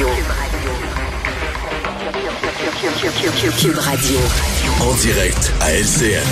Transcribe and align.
Radio. 0.00 0.16
Cube 3.60 3.76
Radio. 3.76 4.18
En 4.80 4.94
direct 4.94 5.52
à 5.60 5.74
LCN. 5.74 6.24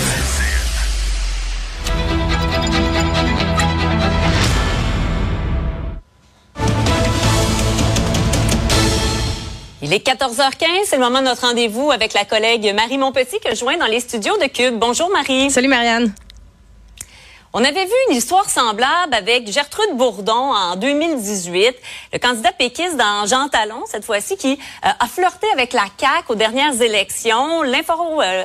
Il 9.83 9.93
est 9.93 10.03
14h15, 10.03 10.65
c'est 10.85 10.95
le 10.95 11.03
moment 11.03 11.19
de 11.19 11.25
notre 11.25 11.45
rendez-vous 11.45 11.91
avec 11.91 12.13
la 12.13 12.25
collègue 12.25 12.73
Marie 12.75 12.97
Montpetit 12.97 13.39
que 13.39 13.51
je 13.51 13.55
joins 13.55 13.77
dans 13.77 13.85
les 13.85 13.99
studios 13.99 14.37
de 14.37 14.47
Cube. 14.47 14.79
Bonjour 14.79 15.11
Marie. 15.11 15.51
Salut 15.51 15.67
Marianne. 15.67 16.11
On 17.51 17.63
avait 17.63 17.85
vu 17.85 17.91
une 18.11 18.15
histoire 18.15 18.47
semblable 18.47 19.11
avec 19.11 19.51
Gertrude 19.51 19.97
Bourdon 19.97 20.53
en 20.53 20.75
2018, 20.75 21.75
le 22.13 22.19
candidat 22.19 22.51
péquiste 22.51 22.95
dans 22.95 23.25
Jean 23.25 23.47
Talon, 23.49 23.85
cette 23.87 24.05
fois-ci, 24.05 24.37
qui 24.37 24.51
euh, 24.51 24.89
a 24.99 25.07
flirté 25.07 25.47
avec 25.51 25.73
la 25.73 25.85
CAQ 25.99 26.25
aux 26.29 26.35
dernières 26.35 26.79
élections. 26.79 27.63
L'info, 27.63 28.21
euh, 28.21 28.43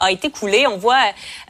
a, 0.00 0.12
été 0.12 0.28
coulée. 0.28 0.66
On 0.66 0.76
voit, 0.76 1.00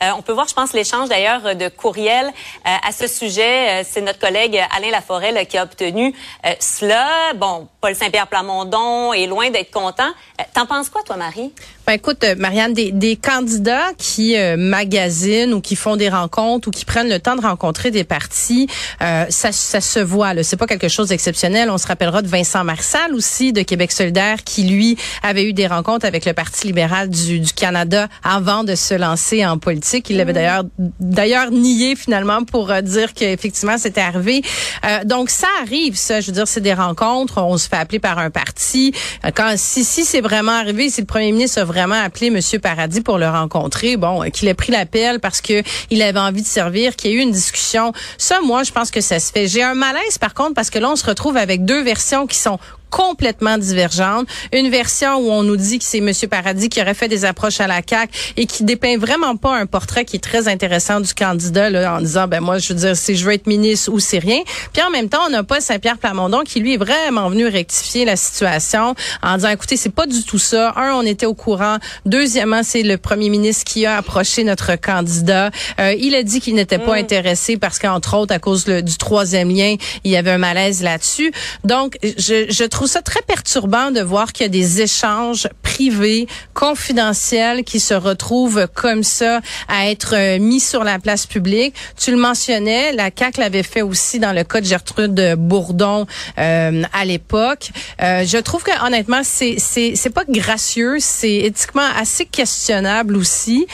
euh, 0.05 0.11
on 0.17 0.23
peut 0.23 0.33
voir, 0.33 0.47
je 0.47 0.55
pense, 0.55 0.73
l'échange 0.73 1.09
d'ailleurs 1.09 1.57
de 1.57 1.69
courriels 1.69 2.33
à 2.65 2.93
ce 2.93 3.09
sujet. 3.09 3.83
C'est 3.83 4.01
notre 4.01 4.21
collègue 4.21 4.63
Alain 4.77 4.93
Laforêt 4.93 5.47
qui 5.47 5.59
a 5.59 5.65
obtenu 5.65 6.15
cela. 6.61 7.09
Bon, 7.35 7.67
Paul 7.81 7.97
Saint-Pierre 7.97 8.29
Plamondon 8.29 9.13
est 9.13 9.27
loin 9.27 9.51
d'être 9.51 9.73
content. 9.73 10.11
T'en 10.55 10.67
penses 10.67 10.91
quoi, 10.91 11.03
toi, 11.03 11.17
Marie? 11.17 11.53
Ben, 11.87 11.95
écoute, 11.95 12.25
Marianne, 12.37 12.73
des 12.73 13.17
candidats 13.17 13.93
qui 13.97 14.37
magasinent 14.57 15.55
ou 15.55 15.61
qui 15.61 15.75
font 15.75 15.97
des 15.97 16.09
rencontres 16.09 16.68
ou 16.69 16.71
qui 16.71 16.85
prennent 16.85 17.09
le 17.09 17.19
temps 17.19 17.37
de 17.37 17.41
rencontrer 17.41 17.91
des 17.91 18.05
partis, 18.05 18.69
euh, 19.03 19.25
ça, 19.29 19.53
ça 19.53 19.81
se 19.81 19.99
voit. 19.99 20.43
C'est 20.43 20.57
pas 20.57 20.67
quelque 20.67 20.89
chose 20.89 21.09
d'exceptionnel. 21.09 21.71
On 21.71 21.79
se 21.79 21.87
rappellera 21.87 22.23
de 22.23 22.29
Vincent 22.29 22.65
Marsal 22.65 23.15
aussi 23.15 23.53
de 23.53 23.63
Québec 23.63 23.93
solidaire 23.93 24.45
qui 24.45 24.65
lui 24.65 24.97
avait 25.23 25.45
eu 25.45 25.53
des 25.53 25.67
rencontres 25.67 26.07
avec 26.07 26.25
le 26.25 26.33
Parti 26.33 26.67
libéral 26.67 27.09
du, 27.09 27.41
du 27.41 27.53
Canada 27.53 28.09
avant 28.23 28.65
de 28.65 28.75
se 28.75 28.95
lancer 28.95 29.45
en 29.45 29.59
politique. 29.59 30.11
Il 30.11 30.19
l'avait 30.19 30.33
mmh. 30.33 30.35
d'ailleurs 30.35 30.65
d'ailleurs 31.01 31.51
nié 31.51 31.97
finalement 31.97 32.45
pour 32.45 32.71
euh, 32.71 32.81
dire 32.81 33.15
qu'effectivement 33.15 33.79
c'était 33.79 34.01
arrivé. 34.01 34.43
Euh, 34.85 35.05
donc 35.05 35.31
ça 35.31 35.49
arrive, 35.63 35.97
ça. 35.97 36.21
Je 36.21 36.27
veux 36.27 36.33
dire, 36.33 36.49
c'est 36.49 36.61
des 36.61 36.75
rencontres. 36.75 37.39
On 37.39 37.57
se 37.57 37.69
fait 37.69 37.77
appeler 37.77 37.99
par 37.99 38.19
un 38.19 38.31
parti. 38.31 38.93
Euh, 39.25 39.31
quand 39.35 39.55
si 39.57 39.85
si 39.85 40.05
c'est 40.05 40.21
vraiment 40.21 40.53
arrivé, 40.53 40.91
si 40.91 41.01
le 41.01 41.07
premier 41.07 41.33
ministre 41.33 41.61
a 41.61 41.65
vraiment 41.65 42.01
appelé 42.01 42.31
Monsieur 42.31 42.59
Paradis 42.59 43.01
pour 43.01 43.19
le 43.19 43.29
rencontrer, 43.29 43.97
bon, 43.97 44.23
qu'il 44.31 44.49
ait 44.49 44.55
pris 44.55 44.73
l'appel 44.73 45.21
parce 45.21 45.41
que 45.41 45.63
il 45.91 46.03
avait 46.03 46.19
envie 46.19 46.43
de 46.43 46.47
qu'il 46.97 47.11
y 47.11 47.15
ait 47.15 47.17
eu 47.17 47.21
une 47.21 47.33
discussion. 47.33 47.93
Ça, 48.17 48.41
moi, 48.41 48.63
je 48.63 48.73
pense 48.73 48.91
que 48.91 49.01
ça 49.01 49.19
se 49.19 49.33
fait. 49.33 49.47
J'ai 49.47 49.63
un 49.63 49.75
malaise, 49.75 50.19
par 50.19 50.35
contre, 50.35 50.55
parce 50.55 50.71
que 50.71 50.79
là, 50.79 50.91
on 50.91 50.97
se 50.97 51.07
retrouve 51.07 51.37
avec 51.37 51.65
deux 51.65 51.83
versions 51.83 52.27
qui 52.27 52.37
sont 52.37 52.59
complètement 52.91 53.59
divergentes. 53.59 54.27
Une 54.53 54.69
version 54.71 55.17
où 55.17 55.31
on 55.31 55.43
nous 55.43 55.57
dit 55.57 55.79
que 55.79 55.85
c'est 55.85 55.99
M. 55.99 56.13
Paradis 56.31 56.69
qui 56.69 56.81
aurait 56.81 56.95
fait 56.95 57.09
des 57.09 57.25
approches 57.25 57.61
à 57.61 57.67
la 57.67 57.81
CAQ 57.89 58.13
et 58.37 58.47
qui 58.47 58.65
dépeint 58.65 58.97
vraiment 58.99 59.37
pas 59.37 59.57
un 59.57 59.67
portrait 59.67 60.05
qui 60.05 60.17
est 60.17 60.21
très 60.21 60.49
intéressant 60.49 61.01
du 61.01 61.15
candidat 61.15 61.71
là, 61.71 61.97
en 61.97 62.01
disant 62.01 62.29
ben 62.29 62.41
moi 62.41 62.59
je 62.59 62.73
veux 62.73 62.79
dire 62.79 62.97
si 62.97 63.17
je 63.17 63.25
veux 63.25 63.33
être 63.33 63.47
ministre 63.47 63.91
ou 63.93 64.01
c'est 64.01 64.19
rien. 64.19 64.41
Puis 64.73 64.83
en 64.83 64.91
même 64.91 65.09
temps, 65.09 65.21
on 65.27 65.31
n'a 65.31 65.43
pas 65.43 65.61
Saint-Pierre 65.61 65.99
Plamondon 65.99 66.43
qui 66.45 66.61
lui 66.61 66.75
est 66.75 66.79
vraiment 66.79 67.29
venu 67.29 67.47
rectifier 67.47 68.05
la 68.05 68.17
situation 68.17 68.95
en 69.23 69.37
disant 69.37 69.51
écoutez, 69.51 69.77
c'est 69.77 69.89
pas 69.91 70.07
du 70.07 70.23
tout 70.25 70.39
ça. 70.39 70.73
Un, 70.77 70.93
on 70.95 71.03
était 71.03 71.27
au 71.27 71.35
courant. 71.35 71.79
Deuxièmement, 72.07 72.63
c'est 72.63 72.83
le 72.83 72.99
premier 72.99 73.29
ministre 73.29 73.65
qui 73.65 73.87
a 73.87 73.97
approché 73.97 74.45
notre 74.45 74.77
candidat. 74.77 75.51
Euh, 75.81 75.95
il 75.99 76.15
a 76.15 76.23
dit 76.23 76.41
qu'il 76.41 76.55
n'était 76.55 76.79
pas 76.79 76.97
mm. 76.97 77.05
intéressé 77.05 77.57
parce 77.57 77.79
qu'entre 77.79 78.17
autres 78.17 78.35
à 78.35 78.39
cause 78.39 78.65
du 78.65 78.97
troisième 78.97 79.51
lien, 79.51 79.77
il 80.05 80.11
y 80.11 80.17
avait 80.17 80.31
un 80.31 80.39
malaise 80.39 80.83
là-dessus. 80.83 81.33
Donc 81.65 81.99
je, 82.03 82.47
je 82.49 82.65
trouve 82.65 82.78
trouve 82.79 82.89
ça 82.89 83.03
très 83.03 83.23
perturbant 83.23 83.91
de 83.91 84.01
voir 84.01 84.33
qu'il 84.33 84.45
y 84.45 84.47
a 84.47 84.51
des 84.51 84.81
échanges 84.81 85.49
privés, 85.65 86.29
confidentiels, 86.55 87.65
qui 87.65 87.81
se 87.81 87.93
retrouvent 87.93 88.69
comme 88.73 89.03
ça 89.03 89.41
à 89.67 89.91
être 89.91 90.15
euh, 90.15 90.39
mis 90.39 90.61
sur 90.61 90.85
la 90.85 91.01
place 91.01 91.27
publique. 91.27 91.75
Tu 91.97 92.13
le 92.13 92.17
mentionnais, 92.19 92.93
la 92.93 93.11
CAC 93.11 93.39
l'avait 93.39 93.65
fait 93.65 93.83
aussi 93.83 94.21
dans 94.21 94.33
le 94.33 94.45
cas 94.45 94.61
de 94.61 94.67
Gertrude 94.67 95.35
Bourdon 95.37 96.07
euh, 96.39 96.85
à 96.93 97.05
l'époque. 97.05 97.71
Euh, 98.01 98.25
je 98.25 98.39
trouve 98.39 98.63
que 98.63 98.87
honnêtement, 98.87 99.23
c'est 99.25 99.57
c'est 99.59 99.97
c'est 99.97 100.11
pas 100.11 100.25
gracieux, 100.29 100.99
c'est 101.01 101.35
éthiquement 101.35 101.89
assez 102.01 102.27
questionnable 102.27 103.17
aussi. 103.17 103.67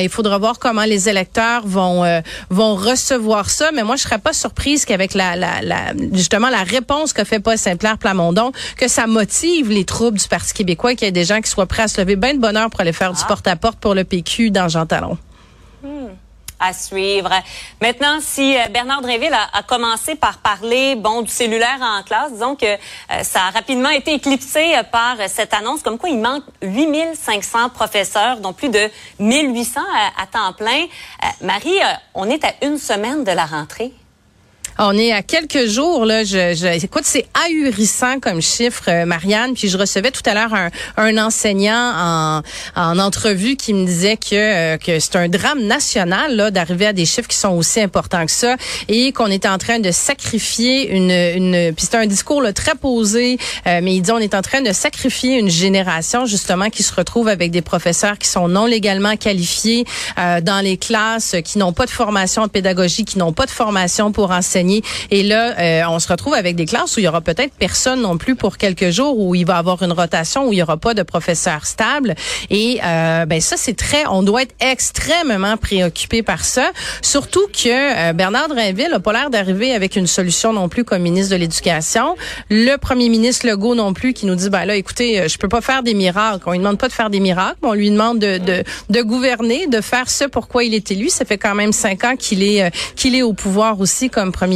il 0.00 0.08
faudra 0.08 0.38
voir 0.38 0.58
comment 0.58 0.84
les 0.84 1.10
électeurs 1.10 1.66
vont 1.66 2.22
vont 2.48 2.74
recevoir 2.74 3.50
ça, 3.50 3.70
mais 3.74 3.82
moi 3.82 3.96
je 3.96 4.02
serais 4.04 4.18
pas 4.18 4.32
surprise 4.32 4.86
qu'avec 4.86 5.12
la, 5.12 5.36
la, 5.36 5.60
la 5.60 5.92
justement 6.12 6.48
la 6.48 6.62
réponse 6.62 7.12
que 7.12 7.22
fait 7.22 7.40
Paul 7.40 7.58
Saint-Pierre 7.58 7.98
Plamondon 7.98 8.45
que 8.76 8.88
ça 8.88 9.06
motive 9.06 9.70
les 9.70 9.84
troupes 9.84 10.14
du 10.14 10.28
Parti 10.28 10.52
québécois, 10.54 10.94
qu'il 10.94 11.06
y 11.06 11.08
ait 11.08 11.12
des 11.12 11.24
gens 11.24 11.40
qui 11.40 11.50
soient 11.50 11.66
prêts 11.66 11.84
à 11.84 11.88
se 11.88 12.00
lever 12.00 12.16
bien 12.16 12.34
de 12.34 12.38
bonheur 12.38 12.70
pour 12.70 12.80
aller 12.80 12.92
faire 12.92 13.12
du 13.12 13.20
ah. 13.22 13.28
porte-à-porte 13.28 13.78
pour 13.78 13.94
le 13.94 14.04
PQ 14.04 14.50
dans 14.50 14.68
Jean 14.68 14.86
Talon. 14.86 15.18
Hmm. 15.82 16.08
à 16.58 16.72
suivre. 16.72 17.30
Maintenant, 17.82 18.18
si 18.20 18.56
euh, 18.56 18.68
Bernard 18.70 19.02
Drinville 19.02 19.34
a, 19.52 19.62
commencé 19.62 20.14
par 20.14 20.38
parler 20.38 20.96
bon 20.96 21.22
du 21.22 21.30
cellulaire 21.30 21.78
en 21.80 22.02
classe, 22.02 22.32
disons 22.32 22.56
que 22.56 22.66
euh, 22.66 23.22
ça 23.22 23.42
a 23.42 23.50
rapidement 23.50 23.90
été 23.90 24.14
éclipsé 24.14 24.74
euh, 24.74 24.82
par 24.82 25.16
cette 25.28 25.52
annonce 25.52 25.82
comme 25.82 25.98
quoi 25.98 26.08
il 26.08 26.18
manque 26.18 26.44
8500 26.62 27.68
professeurs, 27.70 28.38
dont 28.38 28.54
plus 28.54 28.70
de 28.70 28.90
1800 29.18 29.80
à, 29.80 30.22
à 30.22 30.26
temps 30.26 30.52
plein. 30.54 30.86
Marie, 31.42 31.78
on 32.14 32.28
est 32.28 32.42
à 32.44 32.54
une 32.62 32.78
semaine 32.78 33.22
de 33.22 33.32
la 33.32 33.44
rentrée. 33.44 33.92
On 34.78 34.92
est 34.92 35.10
à 35.10 35.22
quelques 35.22 35.66
jours 35.66 36.04
là. 36.04 36.22
Je, 36.24 36.54
je 36.54 36.84
écoute, 36.84 37.04
c'est 37.06 37.24
ahurissant 37.46 38.20
comme 38.20 38.42
chiffre, 38.42 38.84
euh, 38.88 39.06
Marianne. 39.06 39.54
Puis 39.54 39.68
je 39.68 39.78
recevais 39.78 40.10
tout 40.10 40.22
à 40.26 40.34
l'heure 40.34 40.52
un, 40.52 40.70
un, 40.98 41.16
enseignant 41.16 41.92
en, 41.96 42.42
en 42.76 42.98
entrevue 42.98 43.56
qui 43.56 43.72
me 43.72 43.86
disait 43.86 44.18
que 44.18 44.34
euh, 44.34 44.76
que 44.76 45.00
c'est 45.00 45.16
un 45.16 45.28
drame 45.28 45.62
national 45.62 46.36
là 46.36 46.50
d'arriver 46.50 46.86
à 46.86 46.92
des 46.92 47.06
chiffres 47.06 47.28
qui 47.28 47.38
sont 47.38 47.52
aussi 47.52 47.80
importants 47.80 48.26
que 48.26 48.32
ça 48.32 48.56
et 48.88 49.12
qu'on 49.12 49.28
est 49.28 49.46
en 49.46 49.56
train 49.56 49.78
de 49.78 49.90
sacrifier 49.90 50.90
une 50.90 51.10
une. 51.10 51.74
Puis 51.74 51.86
c'est 51.90 51.96
un 51.96 52.06
discours 52.06 52.42
là, 52.42 52.52
très 52.52 52.74
posé, 52.74 53.38
euh, 53.66 53.80
mais 53.82 53.94
il 53.94 54.02
dit 54.02 54.12
on 54.12 54.18
est 54.18 54.34
en 54.34 54.42
train 54.42 54.60
de 54.60 54.72
sacrifier 54.72 55.38
une 55.38 55.50
génération 55.50 56.26
justement 56.26 56.68
qui 56.68 56.82
se 56.82 56.94
retrouve 56.94 57.28
avec 57.28 57.50
des 57.50 57.62
professeurs 57.62 58.18
qui 58.18 58.28
sont 58.28 58.48
non 58.48 58.66
légalement 58.66 59.16
qualifiés 59.16 59.84
dans 60.16 60.62
les 60.62 60.76
classes, 60.76 61.36
qui 61.44 61.58
n'ont 61.58 61.72
pas 61.72 61.86
de 61.86 61.90
formation 61.90 62.42
en 62.42 62.48
pédagogie, 62.48 63.04
qui 63.04 63.18
n'ont 63.18 63.32
pas 63.32 63.46
de 63.46 63.50
formation 63.50 64.12
pour 64.12 64.30
enseigner 64.30 64.65
et 65.10 65.22
là, 65.22 65.58
euh, 65.58 65.82
on 65.88 65.98
se 65.98 66.08
retrouve 66.08 66.34
avec 66.34 66.56
des 66.56 66.66
classes 66.66 66.96
où 66.96 67.00
il 67.00 67.04
y 67.04 67.08
aura 67.08 67.20
peut-être 67.20 67.52
personne 67.58 68.02
non 68.02 68.18
plus 68.18 68.36
pour 68.36 68.56
quelques 68.56 68.90
jours, 68.90 69.18
où 69.18 69.34
il 69.34 69.46
va 69.46 69.56
avoir 69.58 69.82
une 69.82 69.92
rotation, 69.92 70.48
où 70.48 70.52
il 70.52 70.58
y 70.58 70.62
aura 70.62 70.76
pas 70.76 70.94
de 70.94 71.02
professeur 71.02 71.66
stable. 71.66 72.14
Et 72.50 72.80
euh, 72.84 73.26
ben 73.26 73.40
ça, 73.40 73.56
c'est 73.56 73.76
très, 73.76 74.06
on 74.06 74.22
doit 74.22 74.42
être 74.42 74.54
extrêmement 74.60 75.56
préoccupé 75.56 76.22
par 76.22 76.44
ça. 76.44 76.70
Surtout 77.02 77.46
que 77.52 77.68
euh, 78.10 78.12
Bernard 78.12 78.48
Drinville 78.48 78.92
a 78.92 79.00
pas 79.00 79.12
l'air 79.12 79.30
d'arriver 79.30 79.72
avec 79.72 79.96
une 79.96 80.06
solution 80.06 80.52
non 80.52 80.68
plus 80.68 80.84
comme 80.84 81.02
ministre 81.02 81.32
de 81.32 81.36
l'Éducation. 81.36 82.16
Le 82.50 82.76
premier 82.76 83.08
ministre 83.08 83.46
Legault 83.46 83.74
non 83.74 83.92
plus 83.92 84.12
qui 84.12 84.26
nous 84.26 84.34
dit, 84.34 84.50
ben 84.50 84.64
là, 84.64 84.76
écoutez, 84.76 85.28
je 85.28 85.38
peux 85.38 85.48
pas 85.48 85.60
faire 85.60 85.82
des 85.82 85.94
miracles. 85.94 86.42
On 86.46 86.52
lui 86.52 86.58
demande 86.58 86.78
pas 86.78 86.88
de 86.88 86.92
faire 86.92 87.10
des 87.10 87.20
miracles, 87.20 87.58
on 87.62 87.74
lui 87.74 87.90
demande 87.90 88.18
de, 88.18 88.38
de, 88.38 88.64
de 88.90 89.02
gouverner, 89.02 89.66
de 89.66 89.80
faire 89.80 90.08
ce 90.10 90.24
pourquoi 90.24 90.64
il 90.64 90.74
est 90.74 90.90
élu. 90.90 91.08
Ça 91.08 91.24
fait 91.24 91.38
quand 91.38 91.54
même 91.54 91.72
cinq 91.72 92.04
ans 92.04 92.16
qu'il 92.16 92.42
est 92.42 92.70
qu'il 92.94 93.14
est 93.14 93.22
au 93.22 93.32
pouvoir 93.32 93.80
aussi 93.80 94.10
comme 94.10 94.32
premier 94.32 94.55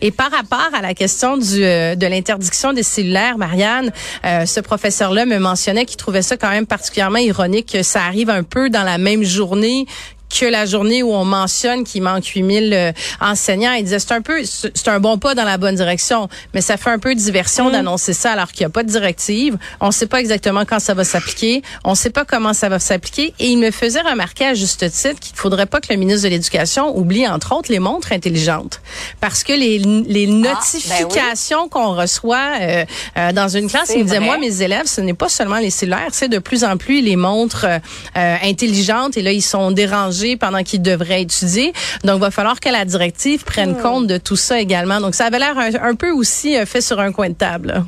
Et 0.00 0.10
par 0.10 0.30
rapport 0.30 0.68
à 0.72 0.82
la 0.82 0.94
question 0.94 1.36
du, 1.36 1.64
euh, 1.64 1.94
de 1.94 2.06
l'interdiction 2.06 2.72
des 2.72 2.82
cellulaires, 2.82 3.38
Marianne, 3.38 3.92
euh, 4.24 4.46
ce 4.46 4.60
professeur-là 4.60 5.26
me 5.26 5.38
mentionnait 5.38 5.84
qu'il 5.84 5.96
trouvait 5.96 6.22
ça 6.22 6.36
quand 6.36 6.50
même 6.50 6.66
particulièrement 6.66 7.18
ironique 7.18 7.72
que 7.72 7.82
ça 7.82 8.02
arrive 8.02 8.30
un 8.30 8.42
peu 8.42 8.70
dans 8.70 8.82
la 8.82 8.98
même 8.98 9.22
journée 9.22 9.86
que 10.28 10.46
la 10.46 10.66
journée 10.66 11.02
où 11.02 11.12
on 11.12 11.24
mentionne 11.24 11.84
qu'il 11.84 12.02
manque 12.02 12.26
8000 12.26 12.72
euh, 12.72 12.92
enseignants. 13.20 13.72
Il 13.72 13.84
disait 13.84 13.98
c'est 13.98 14.12
un 14.12 14.22
peu 14.22 14.42
c'est 14.44 14.88
un 14.88 15.00
bon 15.00 15.18
pas 15.18 15.34
dans 15.34 15.44
la 15.44 15.58
bonne 15.58 15.76
direction, 15.76 16.28
mais 16.54 16.60
ça 16.60 16.76
fait 16.76 16.90
un 16.90 16.98
peu 16.98 17.14
diversion 17.14 17.68
mm. 17.68 17.72
d'annoncer 17.72 18.12
ça 18.12 18.32
alors 18.32 18.48
qu'il 18.48 18.60
n'y 18.60 18.66
a 18.66 18.70
pas 18.70 18.82
de 18.82 18.90
directive. 18.90 19.56
On 19.80 19.88
ne 19.88 19.92
sait 19.92 20.06
pas 20.06 20.20
exactement 20.20 20.64
quand 20.64 20.80
ça 20.80 20.94
va 20.94 21.04
s'appliquer. 21.04 21.62
On 21.84 21.90
ne 21.90 21.96
sait 21.96 22.10
pas 22.10 22.24
comment 22.24 22.52
ça 22.52 22.68
va 22.68 22.78
s'appliquer. 22.78 23.34
Et 23.38 23.46
il 23.48 23.58
me 23.58 23.70
faisait 23.70 24.00
remarquer 24.00 24.46
à 24.46 24.54
juste 24.54 24.90
titre 24.90 25.20
qu'il 25.20 25.34
ne 25.34 25.38
faudrait 25.38 25.66
pas 25.66 25.80
que 25.80 25.88
le 25.90 25.96
ministre 25.96 26.24
de 26.24 26.28
l'Éducation 26.28 26.96
oublie 26.96 27.26
entre 27.26 27.54
autres 27.54 27.70
les 27.70 27.78
montres 27.78 28.12
intelligentes, 28.12 28.80
parce 29.20 29.44
que 29.44 29.52
les, 29.52 29.78
les 29.78 30.24
ah, 30.24 30.30
ben 30.30 30.40
notifications 30.40 31.68
qu'on 31.68 31.94
reçoit 31.94 32.58
euh, 32.60 32.84
euh, 33.16 33.32
dans 33.32 33.48
une 33.48 33.68
classe, 33.68 33.90
il 33.94 33.98
me 33.98 34.04
disait 34.04 34.20
moi 34.20 34.38
mes 34.38 34.62
élèves, 34.62 34.86
ce 34.86 35.00
n'est 35.00 35.14
pas 35.14 35.28
seulement 35.28 35.58
les 35.58 35.70
cellulaires, 35.70 36.08
c'est 36.12 36.28
de 36.28 36.38
plus 36.38 36.64
en 36.64 36.76
plus 36.76 37.00
les 37.00 37.16
montres 37.16 37.66
intelligentes 38.14 39.16
et 39.16 39.22
là 39.22 39.32
ils 39.32 39.42
sont 39.42 39.70
dérangés 39.70 40.15
pendant 40.36 40.62
qu'ils 40.62 40.82
devraient 40.82 41.22
étudier. 41.22 41.72
Donc, 42.04 42.16
il 42.16 42.20
va 42.20 42.30
falloir 42.30 42.60
que 42.60 42.68
la 42.68 42.84
directive 42.84 43.44
prenne 43.44 43.72
hmm. 43.72 43.82
compte 43.82 44.06
de 44.06 44.18
tout 44.18 44.36
ça 44.36 44.60
également. 44.60 45.00
Donc, 45.00 45.14
ça 45.14 45.26
avait 45.26 45.38
l'air 45.38 45.56
un, 45.58 45.94
peu 45.94 46.10
aussi 46.10 46.56
euh, 46.56 46.66
fait 46.66 46.80
sur 46.80 46.98
un 47.00 47.12
coin 47.12 47.28
de 47.28 47.34
table. 47.34 47.84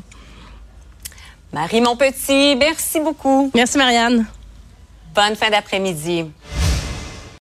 Marie 1.52 1.80
Monpetit, 1.80 2.56
merci 2.56 3.00
beaucoup. 3.00 3.50
Merci, 3.54 3.78
Marianne. 3.78 4.26
Bonne 5.14 5.34
fin 5.34 5.50
d'après-midi. 5.50 6.26